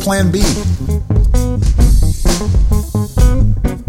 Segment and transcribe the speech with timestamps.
[0.00, 0.40] plan B.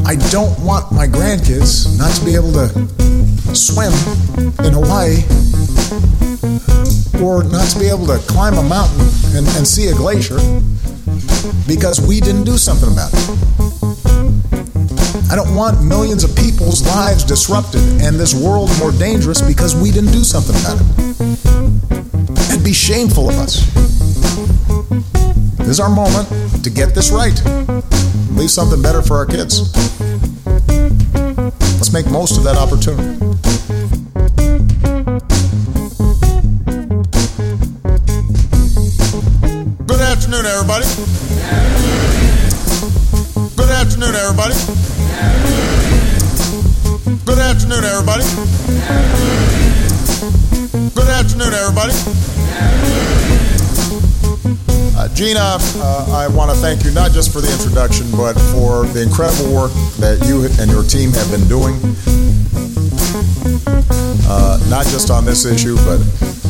[0.05, 2.67] I don't want my grandkids not to be able to
[3.55, 3.91] swim
[4.65, 5.23] in Hawaii
[7.23, 9.01] or not to be able to climb a mountain
[9.35, 10.37] and, and see a glacier
[11.67, 13.41] because we didn't do something about it.
[15.31, 19.91] I don't want millions of people's lives disrupted and this world more dangerous because we
[19.91, 20.87] didn't do something about it.
[22.51, 23.71] It'd be shameful of us.
[25.61, 26.27] This is our moment
[26.63, 27.39] to get this right.
[28.31, 29.71] Leave something better for our kids.
[31.77, 33.17] Let's make most of that opportunity.
[39.85, 40.85] Good afternoon, everybody.
[43.55, 44.55] Good afternoon, everybody.
[47.25, 48.23] Good afternoon, everybody.
[50.95, 53.10] Good afternoon, everybody.
[55.21, 59.03] Gina, uh, I want to thank you not just for the introduction, but for the
[59.03, 59.69] incredible work
[60.01, 61.77] that you and your team have been doing.
[64.25, 66.01] Uh, not just on this issue, but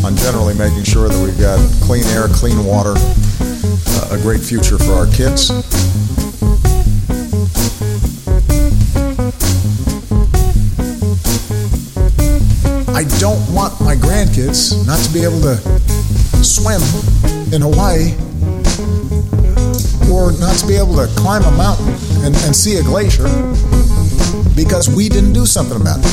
[0.07, 4.79] on generally making sure that we've got clean air, clean water, uh, a great future
[4.79, 5.51] for our kids.
[12.95, 15.59] I don't want my grandkids not to be able to
[16.39, 16.79] swim
[17.51, 18.15] in Hawaii
[20.11, 21.87] or not to be able to climb a mountain
[22.25, 23.23] and, and see a glacier
[24.55, 26.05] because we didn't do something about it.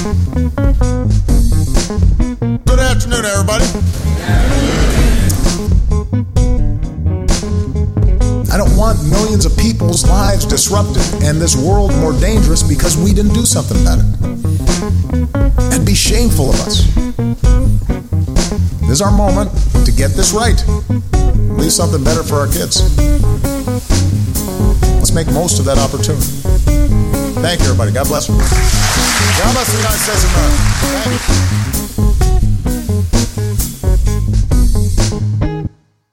[2.64, 3.64] Good afternoon, everybody.
[8.50, 13.12] I don't want millions of people's lives disrupted and this world more dangerous because we
[13.12, 15.72] didn't do something about it.
[15.72, 16.86] It'd be shameful of us.
[18.82, 19.50] This is our moment
[19.84, 20.64] to get this right.
[21.58, 22.80] Leave something better for our kids.
[25.08, 26.26] Let's make most of that opportunity.
[27.40, 27.92] Thank you, everybody.
[27.92, 28.36] God bless you.
[28.36, 31.37] God bless the United States of America.